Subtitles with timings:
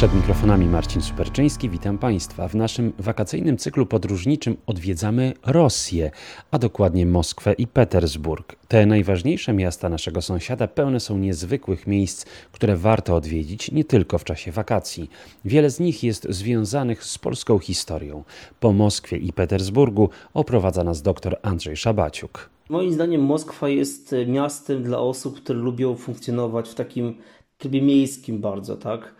[0.00, 2.48] Przed mikrofonami Marcin Superczyński, witam Państwa.
[2.48, 6.10] W naszym wakacyjnym cyklu podróżniczym odwiedzamy Rosję,
[6.50, 8.56] a dokładnie Moskwę i Petersburg.
[8.68, 14.24] Te najważniejsze miasta naszego sąsiada pełne są niezwykłych miejsc, które warto odwiedzić nie tylko w
[14.24, 15.10] czasie wakacji.
[15.44, 18.24] Wiele z nich jest związanych z polską historią.
[18.60, 22.50] Po Moskwie i Petersburgu oprowadza nas dr Andrzej Szabaciuk.
[22.68, 27.14] Moim zdaniem Moskwa jest miastem dla osób, które lubią funkcjonować w takim
[27.58, 29.14] trybie miejskim bardzo, tak?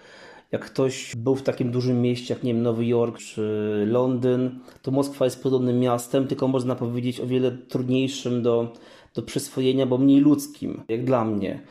[0.52, 4.90] Jak ktoś był w takim dużym mieście jak nie wiem, Nowy Jork czy Londyn, to
[4.90, 8.72] Moskwa jest podobnym miastem, tylko można powiedzieć o wiele trudniejszym do,
[9.14, 11.62] do przyswojenia, bo mniej ludzkim, jak dla mnie.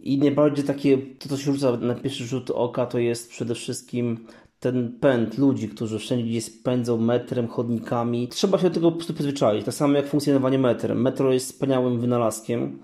[0.00, 4.26] I najbardziej takie, to co się rzuca na pierwszy rzut oka, to jest przede wszystkim
[4.60, 8.28] ten pęd ludzi, którzy wszędzie gdzieś pędzą metrem, chodnikami.
[8.28, 9.64] Trzeba się do tego po prostu przyzwyczaić.
[9.64, 11.02] Tak samo jak funkcjonowanie metrem.
[11.02, 12.78] Metro jest wspaniałym wynalazkiem.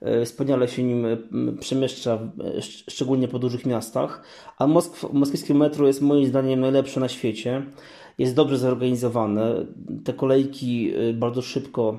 [0.00, 1.16] E, wspaniale się nim e,
[1.60, 4.22] przemieszcza, e, szczególnie po dużych miastach.
[4.58, 7.62] A Moskw, moskiewskie metro jest moim zdaniem najlepsze na świecie.
[8.18, 9.54] Jest dobrze zorganizowane.
[10.04, 11.98] Te kolejki bardzo szybko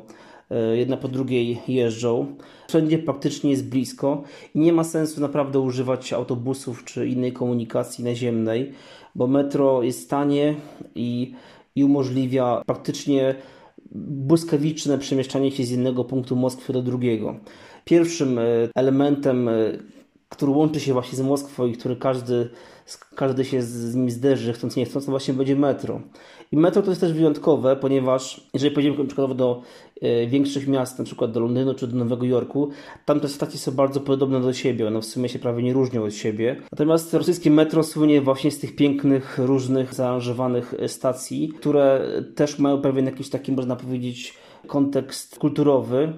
[0.74, 2.36] jedna po drugiej jeżdżą.
[2.68, 4.24] Wszędzie praktycznie jest blisko
[4.56, 8.72] i nie ma sensu naprawdę używać autobusów czy innej komunikacji naziemnej,
[9.16, 10.56] bo metro jest tanie
[10.96, 11.34] i,
[11.76, 13.36] i umożliwia praktycznie
[13.92, 17.36] błyskawiczne przemieszczanie się z jednego punktu Moskwy do drugiego.
[17.90, 18.44] Pierwszym e,
[18.76, 19.54] elementem, e,
[20.30, 22.50] który łączy się właśnie z Moskwą i który każdy,
[23.16, 26.02] każdy się z nim zderzy, chcąc nie chcąc, to właśnie będzie metro.
[26.52, 29.62] I metro to jest też wyjątkowe, ponieważ jeżeli pojedziemy przykładowo do
[30.02, 32.70] e, większych miast, na przykład do Londynu czy do Nowego Jorku,
[33.06, 36.04] tam te stacje są bardzo podobne do siebie, one w sumie się prawie nie różnią
[36.04, 36.62] od siebie.
[36.72, 43.06] Natomiast rosyjskie metro słynie właśnie z tych pięknych, różnych, zaaranżowanych stacji, które też mają pewien
[43.06, 44.34] jakiś taki, można powiedzieć,
[44.68, 46.14] kontekst kulturowy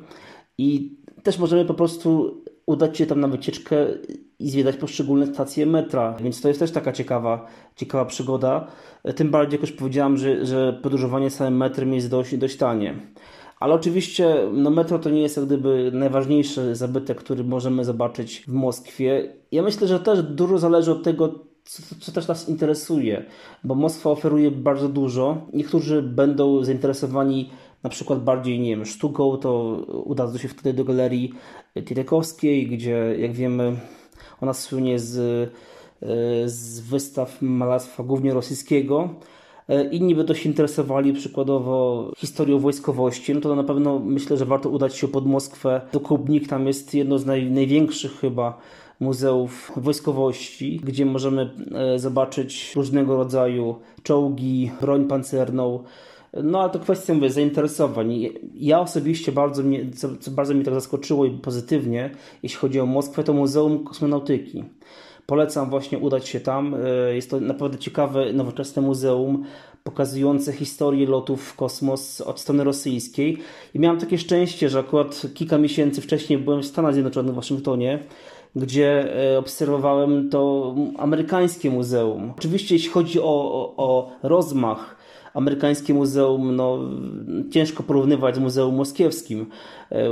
[0.58, 3.76] i też możemy po prostu udać się tam na wycieczkę
[4.40, 8.68] i zwiedzać poszczególne stacje metra, więc to jest też taka ciekawa, ciekawa przygoda.
[9.16, 12.96] Tym bardziej, jak już powiedziałam, że, że podróżowanie samym metrem jest dość, dość tanie.
[13.60, 18.54] Ale oczywiście no metro to nie jest jak gdyby najważniejszy zabytek, który możemy zobaczyć w
[18.54, 19.34] Moskwie.
[19.52, 23.26] Ja myślę, że też dużo zależy od tego, co, co, też nas interesuje,
[23.64, 25.48] bo Moskwa oferuje bardzo dużo.
[25.54, 27.50] Niektórzy będą zainteresowani
[27.84, 29.52] na przykład bardziej, nie wiem, sztuką, to
[30.06, 31.34] udadzą się wtedy do galerii
[31.86, 33.75] Tirekowskiej, gdzie, jak wiemy,
[34.42, 35.18] ona słynie z,
[36.02, 39.09] e, z wystaw malarstwa głównie rosyjskiego.
[39.69, 44.69] E, inni będą się interesowali przykładowo historią wojskowości, no to na pewno myślę, że warto
[44.69, 46.48] udać się pod Moskwę do Kubnik.
[46.48, 48.58] Tam jest jedno z naj, największych chyba
[49.00, 55.84] muzeów wojskowości, gdzie możemy e, zobaczyć różnego rodzaju czołgi, broń pancerną,
[56.34, 58.30] no ale to kwestia mówię, zainteresowań.
[58.53, 62.09] Ja osobiście bardzo mnie, co, co bardzo mnie tak zaskoczyło i pozytywnie,
[62.44, 64.64] jeśli chodzi o Moskwę, to Muzeum Kosmonautyki.
[65.25, 66.75] Polecam właśnie udać się tam.
[66.86, 69.44] E, jest to naprawdę ciekawe, nowoczesne muzeum
[69.84, 73.38] pokazujące historię lotów w kosmos od strony rosyjskiej.
[73.74, 78.00] I miałem takie szczęście, że akurat kilka miesięcy wcześniej byłem w Stanach Zjednoczonych, w Waszyngtonie,
[78.56, 82.34] gdzie e, obserwowałem to amerykańskie muzeum.
[82.38, 85.00] Oczywiście, jeśli chodzi o, o, o rozmach
[85.34, 86.80] amerykańskie muzeum no,
[87.52, 89.46] ciężko porównywać z muzeum moskiewskim,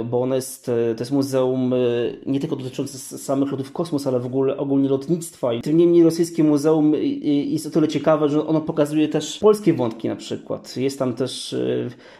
[0.06, 1.78] bo ono jest, e, to jest muzeum e,
[2.26, 5.54] nie tylko dotyczące samych lotów w kosmos, ale w ogóle ogólnie lotnictwa.
[5.54, 10.08] I tym niemniej rosyjskie muzeum jest o tyle ciekawe, że ono pokazuje też polskie wątki
[10.08, 10.78] na przykład.
[10.78, 11.56] Jest tam też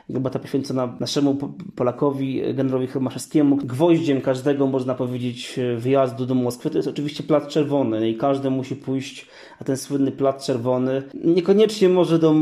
[0.10, 1.38] debata poświęcona naszemu
[1.76, 3.56] Polakowi, generowi Maszewskiemu.
[3.56, 8.76] Gwoździem każdego, można powiedzieć, wyjazdu do Moskwy to jest oczywiście Plac Czerwony i każdy musi
[8.76, 9.28] pójść
[9.60, 11.04] na ten słynny Plac Czerwony.
[11.24, 12.36] Niekoniecznie może do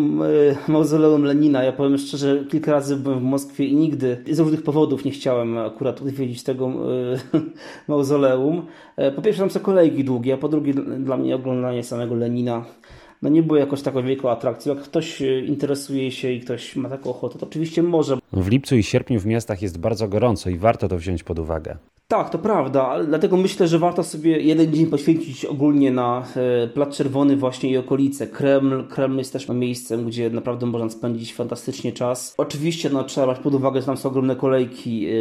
[0.67, 1.63] mauzoleum Lenina.
[1.63, 5.57] Ja powiem szczerze, kilka razy byłem w Moskwie i nigdy z różnych powodów nie chciałem
[5.57, 7.39] akurat odwiedzić tego e,
[7.87, 8.65] mauzoleum.
[8.97, 12.65] E, po pierwsze tam są kolejki długie, a po drugie dla mnie oglądanie samego Lenina
[13.21, 14.75] no nie było jakoś taką wielką atrakcją.
[14.75, 18.17] Jak ktoś e, interesuje się i ktoś ma taką ochotę, to oczywiście może.
[18.33, 21.77] W lipcu i sierpniu w miastach jest bardzo gorąco i warto to wziąć pod uwagę.
[22.07, 26.25] Tak, to prawda, dlatego myślę, że warto sobie jeden dzień poświęcić ogólnie na
[26.63, 28.27] e, Plac Czerwony właśnie i okolice.
[28.27, 32.35] Kreml, Kreml jest też miejscem, gdzie naprawdę można spędzić fantastycznie czas.
[32.37, 35.11] Oczywiście no, trzeba brać pod uwagę, że tam są ogromne kolejki e,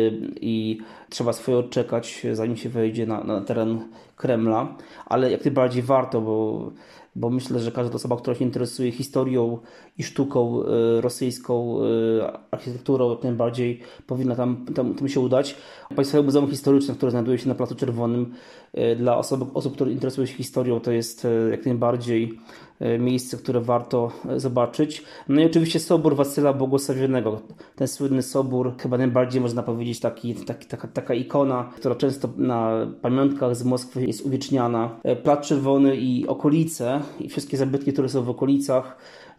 [0.40, 0.78] i
[1.08, 3.80] trzeba swoje odczekać, zanim się wejdzie na, na teren
[4.16, 4.76] Kremla,
[5.06, 6.70] ale jak najbardziej warto, bo
[7.16, 9.58] bo myślę, że każda osoba, która się interesuje historią
[9.98, 12.58] i sztuką e, rosyjską, e,
[12.96, 15.56] architekturą, jak najbardziej powinna tam, tam, tam się udać.
[15.96, 18.34] Państwowe Muzeum Historyczne, które znajduje się na Placu Czerwonym,
[18.74, 22.38] e, dla osób, osób które interesują się historią, to jest jak najbardziej
[22.80, 25.02] e, miejsce, które warto e, zobaczyć.
[25.28, 27.40] No i oczywiście Sobór Wasyla Błogosławionego.
[27.76, 32.86] Ten słynny sobór, chyba najbardziej można powiedzieć taki, taki, taka, taka ikona, która często na
[33.02, 35.00] pamiątkach z Moskwy jest uwieczniana.
[35.22, 38.96] Plac Czerwony i okolice i wszystkie zabytki, które są w okolicach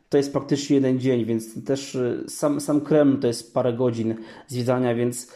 [0.10, 4.16] to jest praktycznie jeden dzień, więc też sam, sam Kreml to jest parę godzin
[4.48, 5.32] zwiedzania, więc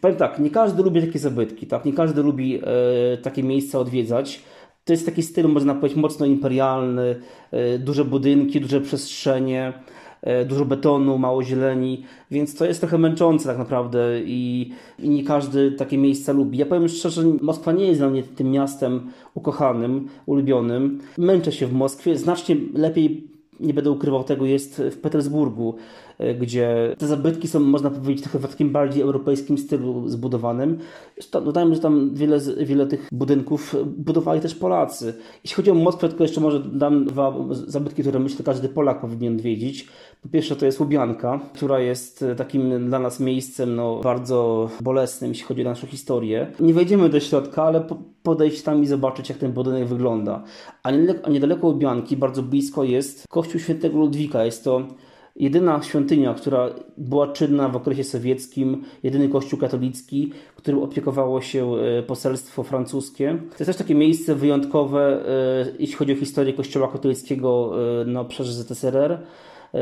[0.00, 1.84] powiem tak, nie każdy lubi takie zabytki, tak?
[1.84, 4.42] nie każdy lubi e, takie miejsca odwiedzać.
[4.84, 7.20] To jest taki styl, można powiedzieć, mocno imperialny,
[7.50, 9.72] e, duże budynki, duże przestrzenie,
[10.22, 15.24] e, dużo betonu, mało zieleni, więc to jest trochę męczące tak naprawdę i, i, nie
[15.24, 16.58] każdy takie miejsca lubi.
[16.58, 21.00] Ja powiem szczerze, Moskwa nie jest dla mnie tym miastem ukochanym, ulubionym.
[21.18, 23.29] Męczę się w Moskwie, znacznie lepiej
[23.60, 25.74] nie będę ukrywał tego, jest w Petersburgu,
[26.40, 30.78] gdzie te zabytki są, można powiedzieć, trochę w takim bardziej europejskim stylu zbudowanym.
[31.32, 35.14] Dodajmy, że tam wiele, wiele tych budynków budowali też Polacy.
[35.44, 39.34] Jeśli chodzi o Moskwę, tylko jeszcze może dam dwa zabytki, które myślę każdy Polak powinien
[39.34, 39.88] odwiedzić.
[40.22, 45.44] Po pierwsze to jest Lubianka, która jest takim dla nas miejscem no, bardzo bolesnym, jeśli
[45.44, 46.46] chodzi o naszą historię.
[46.60, 47.84] Nie wejdziemy do środka, ale
[48.22, 50.42] podejść tam i zobaczyć, jak ten budynek wygląda.
[50.82, 50.90] A
[51.30, 54.44] niedaleko Lubianki, bardzo blisko jest kościół świętego Ludwika.
[54.44, 54.82] Jest to
[55.36, 62.02] jedyna świątynia, która była czynna w okresie sowieckim, jedyny kościół katolicki, którym opiekowało się e,
[62.02, 63.38] poselstwo francuskie.
[63.38, 67.72] To jest też takie miejsce wyjątkowe, e, jeśli chodzi o historię kościoła katolickiego
[68.02, 69.18] e, na obszarze ZSRR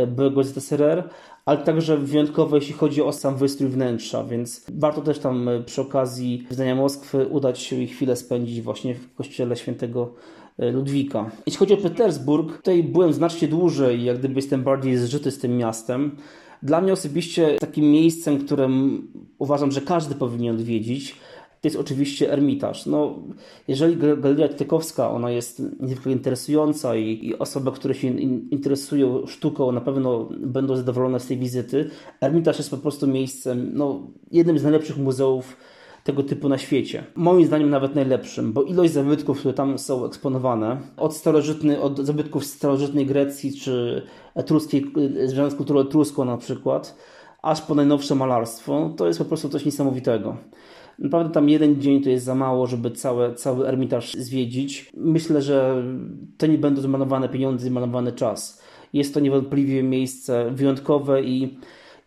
[0.06, 1.08] byłego ZSRR,
[1.44, 6.46] ale także wyjątkowe, jeśli chodzi o sam wystrój wnętrza, więc warto też tam przy okazji
[6.50, 10.14] zdania Moskwy udać się i chwilę spędzić właśnie w kościele świętego
[10.58, 11.30] Ludwika.
[11.46, 15.56] Jeśli chodzi o Petersburg, tutaj byłem znacznie dłużej, jak gdyby jestem bardziej zżyty z tym
[15.56, 16.16] miastem.
[16.62, 19.02] Dla mnie osobiście takim miejscem, którym
[19.38, 21.16] uważam, że każdy powinien odwiedzić,
[21.60, 22.86] to jest oczywiście Ermitaż.
[22.86, 23.18] No,
[23.68, 29.72] jeżeli Galeria Tytykowska, ona jest niezwykle interesująca i, i, osoby, które się in, interesują sztuką,
[29.72, 31.90] na pewno będą zadowolone z tej wizyty.
[32.20, 35.56] Ermitaż jest po prostu miejscem, no, jednym z najlepszych muzeów
[36.08, 37.04] tego typu na świecie.
[37.14, 42.44] Moim zdaniem nawet najlepszym, bo ilość zabytków, które tam są eksponowane, od, starożytny, od zabytków
[42.44, 44.02] starożytnej Grecji czy
[44.34, 44.84] etruskiej,
[45.24, 46.96] związanych z kulturą etruską na przykład,
[47.42, 50.36] aż po najnowsze malarstwo, to jest po prostu coś niesamowitego.
[50.98, 54.90] Naprawdę tam jeden dzień to jest za mało, żeby całe, cały Ermitaż zwiedzić.
[54.96, 55.82] Myślę, że
[56.38, 58.62] to nie będą zmarnowane pieniądze, zmarnowany czas.
[58.92, 61.58] Jest to niewątpliwie miejsce wyjątkowe i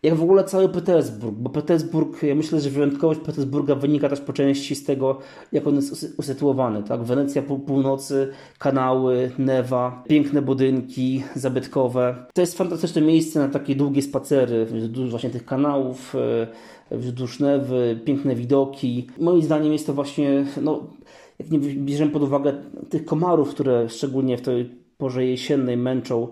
[0.02, 4.32] jak w ogóle cały Petersburg, bo Petersburg, ja myślę, że wyjątkowość Petersburga wynika też po
[4.32, 5.18] części z tego,
[5.52, 7.02] jak on jest usytuowany, tak?
[7.02, 8.28] Wenecja po północy,
[8.58, 12.26] kanały, Newa, piękne budynki zabytkowe.
[12.34, 16.14] To jest fantastyczne miejsce na takie długie spacery wzdłuż właśnie tych kanałów,
[16.90, 19.06] e, wzdłuż Newy, piękne widoki.
[19.18, 20.86] Moim zdaniem jest to właśnie, no,
[21.38, 22.52] jak nie bierzemy pod uwagę
[22.88, 26.28] tych komarów, które szczególnie w tej porze jesiennej męczą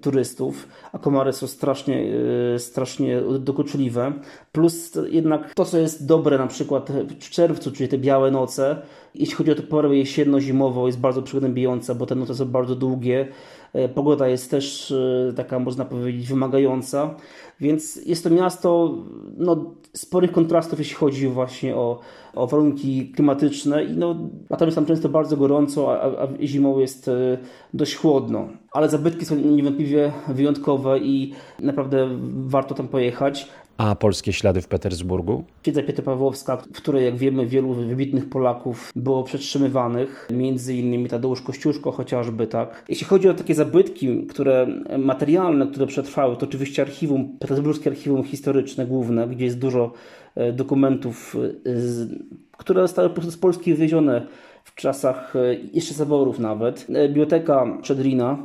[0.00, 2.12] turystów, a komary są strasznie,
[2.54, 4.12] e, strasznie dokuczliwe.
[4.52, 6.90] Plus jednak to, co jest dobre na przykład
[7.20, 8.82] w czerwcu, czyli te białe noce,
[9.14, 13.28] jeśli chodzi o tę porę jesienno-zimową, jest bardzo przygnębiająca, bo te noce są bardzo długie.
[13.72, 17.14] E, pogoda jest też e, taka, można powiedzieć, wymagająca,
[17.60, 18.94] więc jest to miasto
[19.36, 22.00] no, sporych kontrastów, jeśli chodzi właśnie o,
[22.34, 23.84] o warunki klimatyczne.
[23.84, 24.16] I no,
[24.50, 27.38] natomiast tam często bardzo gorąco, a, a zimą jest e,
[27.74, 28.48] dość chłodno.
[28.72, 33.48] Ale zabytki są niewątpliwie wyjątkowe i naprawdę warto tam pojechać.
[33.78, 35.44] A polskie ślady w Petersburgu?
[35.64, 41.92] Wiedza Piotrpawłowska, w której, jak wiemy, wielu wybitnych Polaków było przetrzymywanych, między innymi Tadeusz Kościuszko
[41.92, 42.84] chociażby, tak.
[42.88, 44.66] Jeśli chodzi o takie zabytki, które
[44.98, 49.92] materialne, które przetrwały, to oczywiście archiwum, Petersburskie Archiwum Historyczne główne, gdzie jest dużo
[50.34, 51.70] e, dokumentów, e,
[52.56, 54.26] które zostały po prostu z Polski wywiezione
[54.68, 56.86] w czasach e, jeszcze zaborów nawet.
[57.08, 58.38] Biblioteka Przedrina,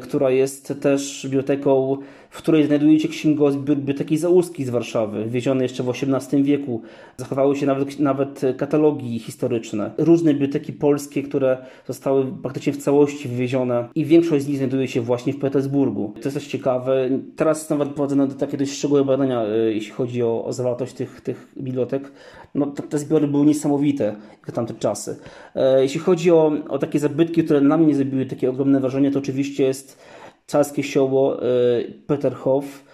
[0.00, 1.96] która jest też biblioteką
[2.36, 6.82] w której znajduje się księgozbiór Biblioteki Załuskiej z Warszawy, wieziony jeszcze w XVIII wieku.
[7.16, 9.90] Zachowały się nawet, nawet katalogi historyczne.
[9.98, 15.00] Różne biblioteki polskie, które zostały praktycznie w całości wywiezione i większość z nich znajduje się
[15.00, 16.12] właśnie w Petersburgu.
[16.14, 17.08] To jest też ciekawe.
[17.36, 21.52] Teraz nawet prowadzone takie dość szczegółowe badania, e, jeśli chodzi o, o zawartość tych, tych
[21.58, 22.12] bibliotek.
[22.54, 24.16] No, te, zbiory były niesamowite,
[24.46, 25.16] jak tamte czasy.
[25.54, 29.18] E, jeśli chodzi o, o takie zabytki, które na mnie zrobiły takie ogromne wrażenie, to
[29.18, 29.98] oczywiście jest
[30.46, 32.84] Carskie Sioło, y, Peterhof,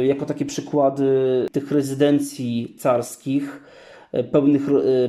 [0.00, 1.06] y, jako takie przykłady
[1.52, 3.62] tych rezydencji carskich.
[4.32, 4.62] pełnych,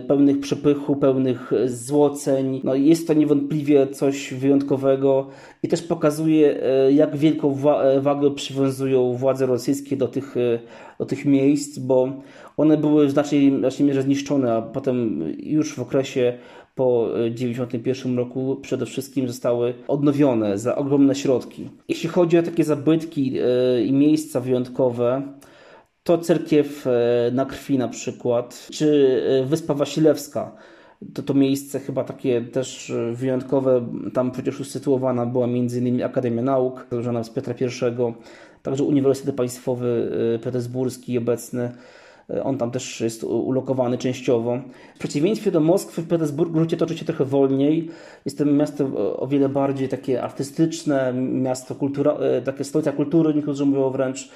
[0.07, 2.61] pełnych przepychu, pełnych złoceń.
[2.63, 5.27] No, jest to niewątpliwie coś wyjątkowego
[5.63, 7.57] i też pokazuje, jak wielką
[8.01, 10.35] wagę przywiązują władze rosyjskie do tych,
[10.99, 12.11] do tych miejsc, bo
[12.57, 16.37] one były w znacznej, znacznej mierze zniszczone, a potem już w okresie
[16.75, 21.69] po 1991 roku przede wszystkim zostały odnowione za ogromne środki.
[21.87, 25.21] Jeśli chodzi o takie zabytki e, i miejsca wyjątkowe,
[26.03, 30.55] to cerkiew e, na krwi na przykład, czy e, Wyspa Wasilewska.
[31.13, 36.03] To, to miejsce chyba takie też wyjątkowe, tam przecież usytuowana była m.in.
[36.03, 37.93] Akademia Nauk, założona z Piotra I,
[38.61, 40.11] także Uniwersytet Państwowy
[40.43, 42.02] Petersburski obecny, E,
[42.43, 44.59] on tam też jest ulokowany częściowo.
[44.95, 47.89] W przeciwieństwie do Moskwy, w Petersburgu życie toczy się trochę wolniej.
[48.25, 48.85] Jest to miasto
[49.19, 54.29] o wiele bardziej takie artystyczne, miasto kultura, e, takie stolica kultury, niektórzy mówią wręcz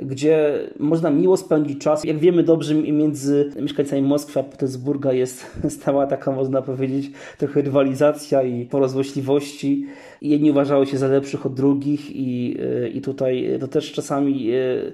[0.00, 2.04] gdzie można miło spędzić czas.
[2.04, 5.46] Jak wiemy dobrze, między mieszkańcami Moskwy a Petersburga jest
[5.78, 9.86] stała taka, można powiedzieć, trochę rywalizacja i porozłośliwości.
[10.22, 12.56] Jedni uważały się za lepszych od drugich i,
[12.94, 14.92] i tutaj to też czasami e, e,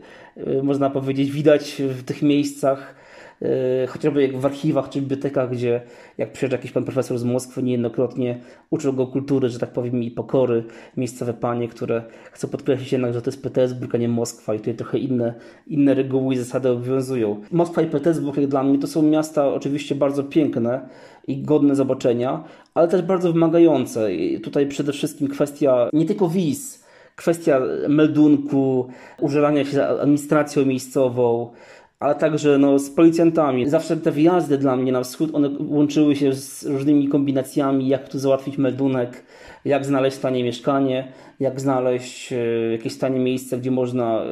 [0.63, 3.01] można powiedzieć widać w tych miejscach
[3.43, 5.81] E, chociażby jak w archiwach czy bibliotekach, gdzie
[6.19, 8.39] jak przyjeżdża jakiś pan profesor z Moskwy, niejednokrotnie
[8.71, 10.65] uczył go kultury, że tak powiem, i pokory,
[10.97, 14.75] miejscowe panie, które chcą podkreślić jednak, że to jest Petersburg, a nie Moskwa i tutaj
[14.75, 15.35] trochę inne,
[15.67, 17.41] inne reguły i zasady obowiązują.
[17.53, 20.89] Moskwa i Petersburg, jak dla mnie, to są miasta oczywiście bardzo piękne
[21.27, 22.45] i godne zobaczenia,
[22.75, 24.15] ale też bardzo wymagające.
[24.15, 26.80] I tutaj przede wszystkim kwestia nie tylko wiz,
[27.21, 31.51] kwestia meldunku, użerania się administracją miejscową,
[31.99, 33.69] ale także no, z policjantami.
[33.69, 38.19] Zawsze te wyjazdy dla mnie na wschód, one łączyły się z różnymi kombinacjami, jak tu
[38.19, 39.25] załatwić meldunek,
[39.65, 42.37] jak znaleźć tanie mieszkanie, jak znaleźć e,
[42.73, 44.25] jakieś tanie miejsce, gdzie można, e,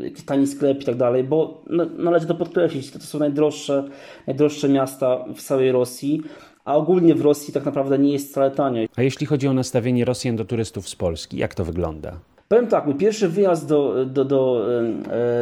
[0.00, 3.18] e, jakiś tani sklep i tak dalej, bo no, należy to podkreślić, to, to są
[3.18, 3.84] najdroższe,
[4.26, 6.22] najdroższe miasta w całej Rosji,
[6.64, 8.88] a ogólnie w Rosji tak naprawdę nie jest wcale tanio.
[8.96, 12.20] A jeśli chodzi o nastawienie Rosjan do turystów z Polski, jak to wygląda?
[12.48, 14.66] Powiem tak, mój pierwszy wyjazd do, do, do,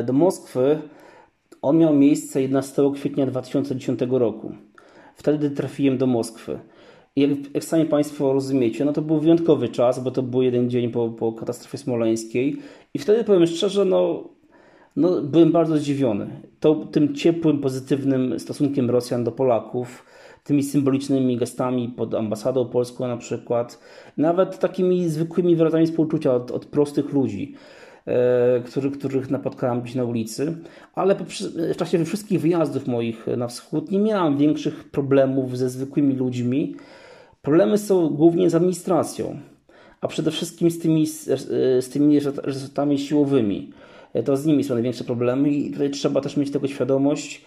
[0.05, 0.79] do Moskwy
[1.63, 4.53] on miał miejsce 11 kwietnia 2010 roku.
[5.15, 6.59] Wtedy trafiłem do Moskwy.
[7.17, 10.71] I jak, jak sami Państwo rozumiecie, no to był wyjątkowy czas, bo to był jeden
[10.71, 12.57] dzień po, po katastrofie smoleńskiej.
[12.95, 14.29] I wtedy powiem szczerze, no,
[14.97, 16.27] no byłem bardzo zdziwiony.
[16.61, 20.05] To, tym ciepłym, pozytywnym stosunkiem Rosjan do Polaków,
[20.45, 23.81] tymi symbolicznymi gestami pod ambasadą polską na przykład,
[24.17, 27.55] nawet takimi zwykłymi wyrazami współczucia od, od prostych ludzi.
[28.07, 30.57] E, którzy, których napotkałem gdzieś na ulicy,
[30.95, 31.17] ale
[31.73, 36.77] w czasie wszystkich wyjazdów moich na wschód nie miałem większych problemów ze zwykłymi ludźmi.
[37.43, 39.39] Problemy są głównie z administracją,
[40.01, 41.07] a przede wszystkim z tymi,
[41.81, 43.73] z tymi rezultatami siłowymi.
[44.13, 47.45] E, to z nimi są największe problemy i tutaj trzeba też mieć tego świadomość,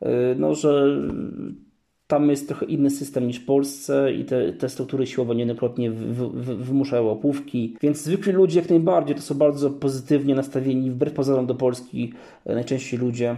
[0.00, 1.00] e, no, że
[2.08, 5.90] tam jest trochę inny system niż w Polsce i te, te struktury siłowe niejednokrotnie
[6.40, 11.54] wymuszają łapówki, więc zwykli ludzie jak najbardziej to są bardzo pozytywnie nastawieni, wbrew pozorom do
[11.54, 12.12] Polski
[12.46, 13.36] e, najczęściej ludzie.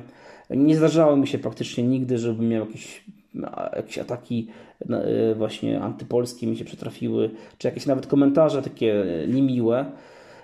[0.51, 3.05] Nie zdarzało mi się praktycznie nigdy, żebym miał jakieś,
[3.77, 4.49] jakieś ataki
[4.91, 9.87] e, właśnie antypolskie mi się przytrafiły, czy jakieś nawet komentarze takie niemiłe.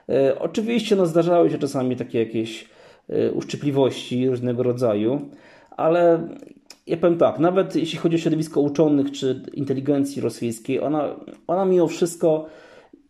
[0.08, 2.76] E, oczywiście no, zdarzały się czasami takie jakieś
[3.34, 5.20] uszczypliwości różnego rodzaju,
[5.70, 6.28] ale
[6.86, 11.16] ja powiem tak, nawet jeśli chodzi o środowisko uczonych czy inteligencji rosyjskiej, ona,
[11.46, 12.46] ona mimo wszystko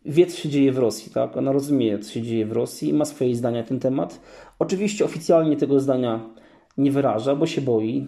[0.05, 1.37] wie, co się dzieje w Rosji, tak?
[1.37, 4.21] Ona rozumie, co się dzieje w Rosji i ma swoje zdania na ten temat.
[4.59, 6.29] Oczywiście oficjalnie tego zdania
[6.77, 8.07] nie wyraża, bo się boi,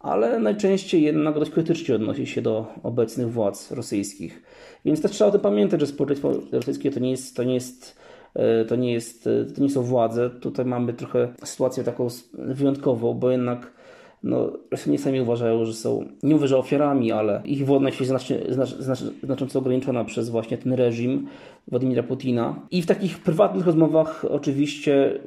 [0.00, 4.42] ale najczęściej jednak dość krytycznie odnosi się do obecnych władz rosyjskich.
[4.84, 7.96] Więc też trzeba o tym pamiętać, że społeczeństwo rosyjskie to nie jest, to nie jest
[8.34, 10.30] e, to nie, jest, to nie są władze.
[10.30, 13.72] Tutaj mamy trochę sytuację taką wyjątkową, bo jednak
[14.24, 18.38] no, Rosjanie sami uważają, że są, nie mówię, że ofiarami, ale ich wolność jest znacznie,
[19.22, 21.26] znacząco ograniczona przez właśnie ten reżim
[21.68, 22.60] Władimira Putina.
[22.70, 25.20] I w takich prywatnych rozmowach oczywiście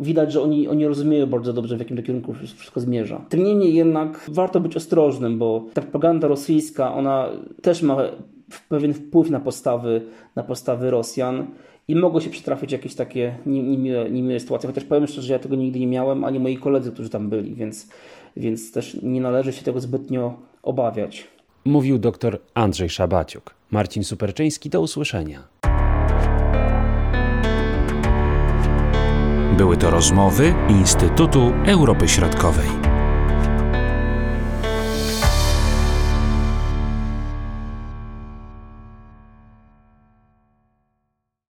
[0.00, 3.24] widać, że oni, oni rozumieją bardzo dobrze, w jakim kierunku wszystko zmierza.
[3.28, 7.28] Tym niemniej jednak warto być ostrożnym, bo ta propaganda rosyjska, ona
[7.62, 7.96] też ma
[8.68, 10.00] pewien wpływ na postawy,
[10.36, 11.46] na postawy Rosjan
[11.88, 15.56] i mogło się przytrafić jakieś takie niemiłe, niemiłe sytuacje, chociaż powiem szczerze, że ja tego
[15.56, 17.88] nigdy nie miałem, ani moi koledzy, którzy tam byli, więc
[18.36, 21.28] więc też nie należy się tego zbytnio obawiać.
[21.64, 23.54] Mówił dr Andrzej Szabaciuk.
[23.70, 25.48] Marcin Superczyński, do usłyszenia.
[29.56, 32.81] Były to rozmowy Instytutu Europy Środkowej.